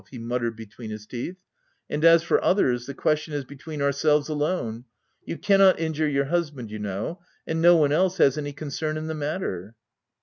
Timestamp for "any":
8.35-8.51